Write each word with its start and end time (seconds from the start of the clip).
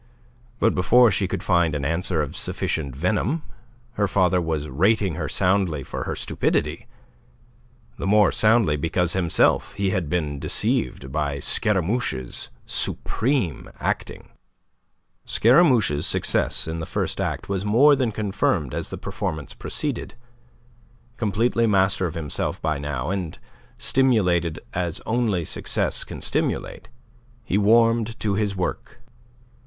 But 0.57 0.73
before 0.73 1.11
she 1.11 1.27
could 1.27 1.43
find 1.43 1.75
an 1.75 1.85
answer 1.85 2.23
of 2.23 2.35
sufficient 2.35 2.95
venom, 2.95 3.43
her 3.91 4.07
father 4.07 4.41
was 4.41 4.67
rating 4.67 5.13
her 5.13 5.29
soundly 5.29 5.83
for 5.83 6.05
her 6.05 6.15
stupidity 6.15 6.87
the 7.99 8.07
more 8.07 8.31
soundly 8.31 8.77
because 8.77 9.13
himself 9.13 9.75
he 9.75 9.91
had 9.91 10.09
been 10.09 10.39
deceived 10.39 11.11
by 11.11 11.37
Scaramouche's 11.37 12.49
supreme 12.65 13.69
acting. 13.79 14.29
Scaramouche's 15.25 16.07
success 16.07 16.67
in 16.67 16.79
the 16.79 16.87
first 16.87 17.21
act 17.21 17.47
was 17.47 17.63
more 17.63 17.95
than 17.95 18.11
confirmed 18.11 18.73
as 18.73 18.89
the 18.89 18.97
performance 18.97 19.53
proceeded. 19.53 20.15
Completely 21.17 21.67
master 21.67 22.07
of 22.07 22.15
himself 22.15 22.59
by 22.59 22.79
now, 22.79 23.11
and 23.11 23.37
stimulated 23.77 24.61
as 24.73 24.99
only 25.05 25.45
success 25.45 26.03
can 26.03 26.21
stimulate, 26.21 26.89
he 27.43 27.59
warmed 27.59 28.19
to 28.19 28.33
his 28.33 28.55
work. 28.55 28.97